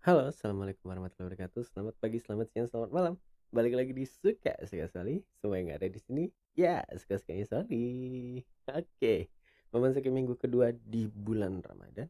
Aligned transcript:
Halo, 0.00 0.32
assalamualaikum 0.32 0.88
warahmatullahi 0.88 1.28
wabarakatuh. 1.28 1.60
Selamat 1.60 1.92
pagi, 2.00 2.16
selamat 2.24 2.48
siang, 2.48 2.64
selamat 2.72 2.88
malam. 2.88 3.14
Balik 3.52 3.76
lagi 3.76 3.92
di 3.92 4.08
suka 4.08 4.56
suka 4.64 4.88
Soli. 4.88 5.20
Semua 5.36 5.60
yang 5.60 5.76
ada 5.76 5.84
di 5.84 6.00
sini, 6.00 6.24
ya 6.56 6.80
suka 6.96 7.20
suka 7.20 7.36
Soli. 7.44 8.40
Oke, 8.72 9.28
memasuki 9.68 10.08
minggu 10.08 10.40
kedua 10.40 10.72
di 10.72 11.04
bulan 11.04 11.60
Ramadan 11.60 12.08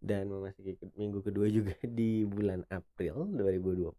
dan 0.00 0.24
memasuki 0.24 0.72
minggu 0.96 1.20
kedua 1.20 1.52
juga 1.52 1.76
di 2.00 2.24
bulan 2.24 2.64
April 2.72 3.28
2022. 3.36 3.92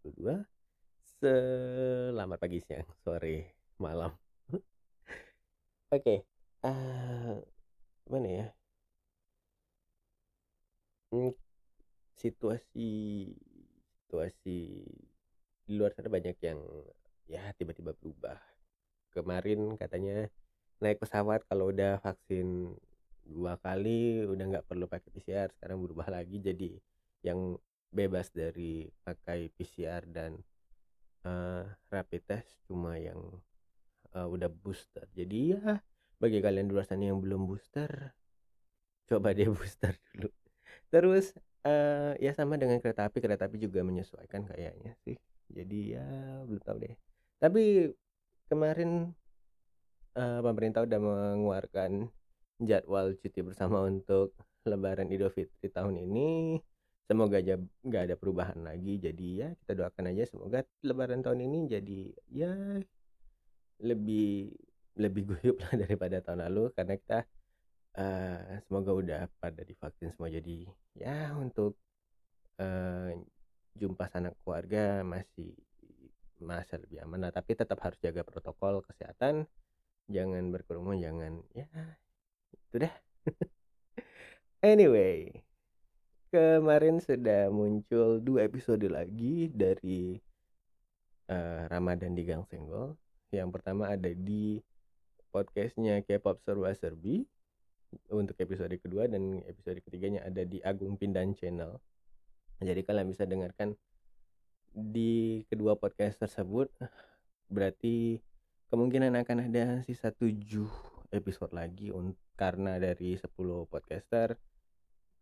Selamat 1.22 2.38
pagi, 2.42 2.66
siang, 2.66 2.90
sore, 3.06 3.54
malam. 3.78 4.10
Oke, 5.94 6.26
uh, 6.66 7.38
mana 8.10 8.26
ya? 8.26 8.46
Situasi 12.24 13.28
situasi 14.00 14.80
di 15.68 15.72
luar 15.76 15.92
sana 15.92 16.08
banyak 16.08 16.40
yang 16.40 16.60
ya 17.28 17.52
tiba-tiba 17.60 17.92
berubah. 17.92 18.40
Kemarin 19.12 19.76
katanya 19.76 20.32
naik 20.80 21.04
pesawat 21.04 21.44
kalau 21.44 21.68
udah 21.68 22.00
vaksin 22.00 22.72
dua 23.24 23.56
kali 23.60 24.24
udah 24.24 24.44
nggak 24.56 24.66
perlu 24.68 24.84
pakai 24.84 25.08
PCR 25.12 25.48
sekarang 25.56 25.80
berubah 25.80 26.12
lagi 26.12 26.40
jadi 26.40 26.76
yang 27.24 27.56
bebas 27.88 28.28
dari 28.34 28.84
pakai 29.00 29.48
PCR 29.56 30.04
dan 30.04 30.36
uh, 31.24 31.64
rapid 31.88 32.22
test 32.28 32.60
cuma 32.68 33.00
yang 33.00 33.16
uh, 34.12 34.28
udah 34.28 34.52
booster 34.52 35.08
jadi 35.16 35.56
ya 35.56 35.80
bagi 36.20 36.44
kalian 36.44 36.68
di 36.68 36.72
luar 36.76 36.84
sana 36.84 37.08
yang 37.08 37.20
belum 37.22 37.48
booster 37.48 38.12
coba 39.08 39.32
deh 39.32 39.48
booster 39.48 39.96
dulu 40.12 40.28
terus 40.92 41.32
uh, 41.64 42.12
ya 42.20 42.32
sama 42.36 42.60
dengan 42.60 42.78
kereta 42.78 43.08
api 43.08 43.18
kereta 43.18 43.48
api 43.48 43.56
juga 43.58 43.80
menyesuaikan 43.82 44.44
kayaknya 44.48 44.94
sih. 45.02 45.16
Jadi 45.50 45.96
ya 45.96 46.06
belum 46.44 46.62
tahu 46.62 46.76
deh. 46.84 46.94
Tapi 47.40 47.92
kemarin 48.48 49.12
uh, 50.16 50.40
pemerintah 50.40 50.84
udah 50.84 51.00
mengeluarkan 51.00 52.08
jadwal 52.62 53.12
cuti 53.18 53.40
bersama 53.42 53.84
untuk 53.84 54.32
lebaran 54.64 55.10
idul 55.12 55.32
fitri 55.32 55.68
tahun 55.68 56.00
ini. 56.00 56.60
Semoga 57.04 57.36
aja 57.36 57.60
nggak 57.60 58.02
ada 58.12 58.16
perubahan 58.16 58.64
lagi. 58.64 58.96
Jadi 58.96 59.44
ya 59.44 59.48
kita 59.52 59.72
doakan 59.76 60.14
aja 60.14 60.24
semoga 60.24 60.64
lebaran 60.80 61.20
tahun 61.20 61.44
ini 61.44 61.58
jadi 61.68 62.00
ya 62.32 62.52
lebih 63.84 64.54
lebih 64.96 65.22
guyup 65.26 65.58
lah 65.60 65.72
daripada 65.84 66.24
tahun 66.24 66.48
lalu. 66.48 66.72
Karena 66.72 66.94
kita 66.96 67.18
uh, 67.98 68.58
semoga 68.66 68.90
udah 68.94 69.22
pada 69.38 69.62
divaksin 69.62 70.10
semua. 70.14 70.30
Jadi 70.30 70.66
ya 70.98 71.34
untuk 71.38 71.78
uh, 72.58 73.10
jumpa 73.74 74.06
sanak 74.10 74.38
keluarga 74.42 75.02
masih 75.02 75.54
masa 76.42 76.76
lebih 76.76 77.02
aman 77.06 77.26
nah, 77.26 77.32
tapi 77.32 77.54
tetap 77.54 77.78
harus 77.82 77.98
jaga 78.02 78.22
protokol 78.26 78.82
kesehatan. 78.86 79.46
Jangan 80.10 80.52
berkerumun 80.52 81.00
jangan 81.00 81.40
ya 81.54 81.68
itu 82.52 82.84
dah. 82.84 82.94
Anyway 84.64 85.44
kemarin 86.32 86.98
sudah 86.98 87.46
muncul 87.46 88.18
dua 88.18 88.48
episode 88.48 88.82
lagi 88.90 89.46
dari 89.52 90.18
uh, 91.30 91.70
Ramadan 91.70 92.16
di 92.16 92.26
Gang 92.26 92.42
Senggol. 92.50 92.98
Yang 93.30 93.54
pertama 93.54 93.92
ada 93.92 94.10
di 94.10 94.58
podcastnya 95.30 96.02
K-pop 96.02 96.42
Serba 96.42 96.74
Serbi 96.74 97.22
untuk 98.12 98.38
episode 98.40 98.74
kedua 98.80 99.10
dan 99.10 99.42
episode 99.44 99.80
ketiganya 99.82 100.24
ada 100.26 100.42
di 100.42 100.62
Agung 100.62 100.94
Pindan 100.98 101.34
Channel. 101.34 101.78
Jadi 102.62 102.80
kalian 102.86 103.08
bisa 103.10 103.26
dengarkan 103.26 103.74
di 104.74 105.42
kedua 105.46 105.78
podcast 105.78 106.18
tersebut. 106.22 106.70
Berarti 107.50 108.18
kemungkinan 108.72 109.14
akan 109.22 109.50
ada 109.50 109.64
sisa 109.86 110.10
7 110.10 110.34
episode 111.14 111.54
lagi 111.54 111.94
karena 112.34 112.82
dari 112.82 113.14
10 113.14 113.30
podcaster 113.70 114.34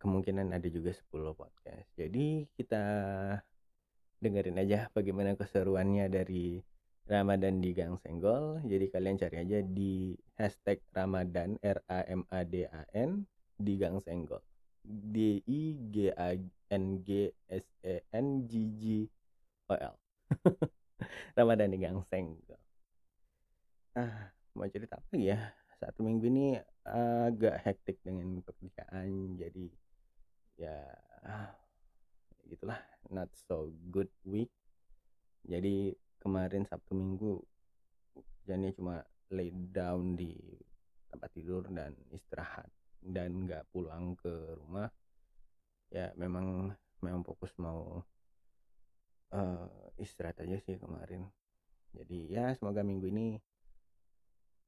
kemungkinan 0.01 0.51
ada 0.51 0.67
juga 0.67 0.91
10 0.91 1.37
podcast. 1.37 1.87
Jadi 1.95 2.49
kita 2.59 2.85
dengerin 4.23 4.59
aja 4.59 4.91
bagaimana 4.91 5.35
keseruannya 5.35 6.07
dari 6.11 6.59
Ramadan 7.07 7.59
di 7.59 7.75
Gang 7.75 7.99
Senggol. 7.99 8.63
Jadi 8.63 8.87
kalian 8.91 9.19
cari 9.19 9.37
aja 9.43 9.59
di 9.63 10.15
hashtag 10.39 10.79
Ramadan 10.95 11.59
R 11.59 11.79
A 11.91 12.07
M 12.07 12.23
A 12.31 12.47
D 12.47 12.67
A 12.67 12.87
N 12.95 13.27
di 13.59 13.75
Gang 13.79 13.99
Senggol. 13.99 14.43
D 14.87 15.43
I 15.47 15.63
G 15.91 16.11
A 16.15 16.35
N 16.71 16.85
G 17.03 17.31
S 17.51 17.67
E 17.83 18.03
N 18.15 18.47
G 18.47 18.53
G 18.79 18.85
O 19.71 19.75
L. 19.75 19.95
Ramadan 21.39 21.75
di 21.75 21.79
Gang 21.83 21.99
Senggol. 22.07 22.61
Ah, 23.99 24.31
mau 24.55 24.71
cerita 24.71 24.97
apa 24.97 25.15
ya? 25.19 25.39
Satu 25.83 26.07
minggu 26.07 26.31
ini 26.31 26.47
agak 26.87 27.59
hektik 27.67 27.99
dengan 28.07 28.39
pekerjaan, 28.47 29.35
jadi 29.35 29.67
ya 30.55 30.79
gitulah 32.47 32.79
not 33.11 33.29
so 33.35 33.75
good 33.91 34.09
week. 34.23 34.53
Jadi 35.43 35.91
kemarin 36.23 36.63
Sabtu 36.65 36.95
Minggu 36.95 37.43
kerjanya 38.15 38.71
cuma 38.75 39.03
lay 39.35 39.51
down 39.51 40.15
di 40.15 40.39
tempat 41.11 41.31
tidur 41.35 41.67
dan 41.69 41.93
istirahat 42.15 42.71
dan 43.03 43.45
nggak 43.45 43.67
pulang 43.75 44.15
ke 44.15 44.31
rumah 44.57 44.87
ya 45.93 46.15
memang 46.17 46.73
memang 47.03 47.23
fokus 47.27 47.51
mau 47.59 48.01
uh, 49.35 49.67
istirahat 49.99 50.39
aja 50.41 50.57
sih 50.63 50.79
kemarin. 50.79 51.27
Jadi 51.93 52.33
ya 52.33 52.55
semoga 52.57 52.81
minggu 52.81 53.11
ini 53.13 53.37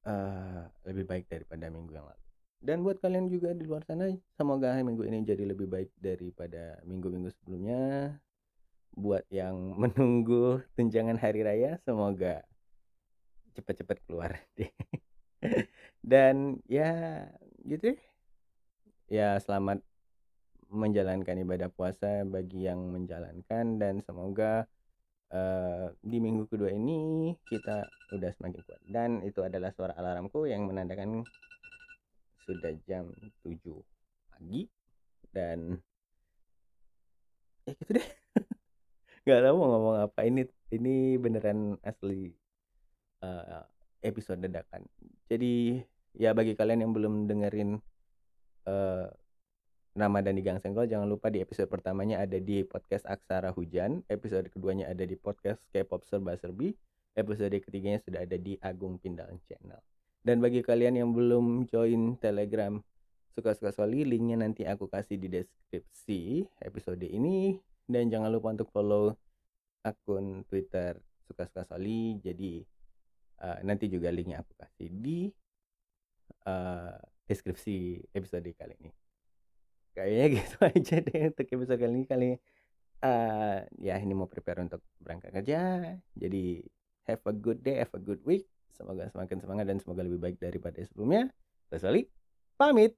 uh, 0.05 0.69
lebih 0.85 1.05
baik 1.09 1.25
daripada 1.25 1.71
minggu 1.73 1.95
yang 1.95 2.05
lalu. 2.05 2.23
Dan 2.65 2.81
buat 2.81 2.97
kalian 2.97 3.29
juga 3.29 3.53
di 3.53 3.65
luar 3.65 3.85
sana 3.85 4.09
semoga 4.37 4.73
minggu 4.81 5.05
ini 5.05 5.21
jadi 5.25 5.45
lebih 5.45 5.69
baik 5.69 5.93
daripada 6.01 6.81
minggu-minggu 6.85 7.29
sebelumnya 7.41 8.13
buat 8.95 9.27
yang 9.29 9.55
menunggu 9.81 10.63
tunjangan 10.79 11.19
hari 11.19 11.43
raya 11.43 11.77
semoga 11.83 12.43
cepat-cepat 13.55 13.97
keluar 14.07 14.35
deh. 14.57 14.71
Dan 16.01 16.59
ya 16.65 17.23
gitu 17.61 17.93
ya 19.05 19.37
selamat 19.37 19.85
menjalankan 20.73 21.45
ibadah 21.45 21.69
puasa 21.69 22.25
bagi 22.25 22.65
yang 22.65 22.89
menjalankan 22.89 23.77
dan 23.77 24.01
semoga 24.01 24.65
uh, 25.29 25.93
di 26.01 26.17
minggu 26.17 26.49
kedua 26.49 26.73
ini 26.73 27.31
kita 27.45 27.85
udah 28.11 28.31
semakin 28.33 28.61
kuat. 28.65 28.81
Dan 28.89 29.21
itu 29.21 29.45
adalah 29.45 29.69
suara 29.71 29.93
alarmku 29.93 30.49
yang 30.49 30.65
menandakan 30.65 31.21
sudah 32.45 32.73
jam 32.85 33.09
7 33.41 33.57
pagi 34.29 34.69
dan 35.33 35.81
ya 37.65 37.73
gitu 37.73 37.91
deh 37.97 38.07
nggak 39.25 39.41
tahu 39.41 39.55
mau 39.57 39.69
ngomong 39.73 39.97
apa. 40.05 40.19
Ini 40.23 40.41
ini 40.77 41.17
beneran 41.17 41.75
asli 41.81 42.29
uh, 43.25 43.65
episode 44.05 44.45
dadakan. 44.45 44.85
Jadi 45.25 45.81
ya 46.13 46.31
bagi 46.37 46.53
kalian 46.53 46.85
yang 46.85 46.93
belum 46.93 47.25
dengerin 47.25 47.81
uh, 48.69 49.09
dan 49.95 50.35
di 50.35 50.43
Gang 50.43 50.59
Senggol 50.59 50.91
jangan 50.91 51.07
lupa 51.07 51.31
di 51.31 51.39
episode 51.39 51.71
pertamanya 51.71 52.19
ada 52.19 52.35
di 52.35 52.67
podcast 52.67 53.07
Aksara 53.07 53.55
Hujan 53.55 54.03
episode 54.11 54.51
keduanya 54.51 54.91
ada 54.91 55.07
di 55.07 55.15
podcast 55.15 55.63
K-pop 55.71 56.03
Serba 56.03 56.35
Serbi 56.35 56.75
episode 57.15 57.55
ketiganya 57.63 58.03
sudah 58.03 58.27
ada 58.27 58.35
di 58.35 58.59
Agung 58.59 58.99
Pindahan 58.99 59.39
Channel. 59.47 59.79
Dan 60.19 60.43
bagi 60.43 60.59
kalian 60.59 60.99
yang 60.99 61.15
belum 61.15 61.71
join 61.71 62.19
Telegram 62.19 62.75
suka-suka 63.35 63.71
soli 63.71 64.03
linknya 64.03 64.43
nanti 64.43 64.67
aku 64.67 64.91
kasih 64.91 65.15
di 65.15 65.31
deskripsi 65.31 66.43
episode 66.59 67.07
ini 67.07 67.55
dan 67.85 68.09
jangan 68.09 68.29
lupa 68.33 68.53
untuk 68.53 68.69
follow 68.73 69.13
akun 69.85 70.41
Twitter 70.49 70.97
suka-suka 71.29 71.65
Soli. 71.65 72.17
Jadi 72.21 72.61
uh, 73.45 73.59
nanti 73.61 73.85
juga 73.89 74.09
linknya 74.09 74.41
aku 74.41 74.53
kasih 74.57 74.89
di 74.89 75.29
uh, 76.49 76.97
deskripsi 77.29 78.09
episode 78.13 78.49
kali 78.57 78.73
ini. 78.81 78.91
Kayaknya 79.93 80.25
gitu 80.41 80.55
aja 80.61 80.95
deh 81.01 81.21
untuk 81.31 81.47
episode 81.47 81.79
kali 81.79 81.93
ini 81.93 82.05
kali. 82.09 82.31
Uh, 83.05 83.61
ya 83.77 84.01
ini 84.01 84.17
mau 84.17 84.25
prepare 84.25 84.65
untuk 84.65 84.81
berangkat 84.97 85.29
kerja. 85.29 85.93
Jadi 86.17 86.65
have 87.05 87.23
a 87.29 87.33
good 87.33 87.61
day 87.61 87.81
have 87.81 87.93
a 87.93 88.01
good 88.01 88.21
week. 88.25 88.49
Semoga 88.73 89.07
semakin 89.07 89.39
semangat 89.39 89.65
dan 89.69 89.77
semoga 89.79 90.03
lebih 90.03 90.19
baik 90.19 90.37
daripada 90.41 90.81
sebelumnya. 90.83 91.29
Soli 91.75 92.07
pamit 92.55 92.95